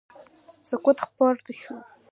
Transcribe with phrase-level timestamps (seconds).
[0.67, 1.73] سکوت خپور شو.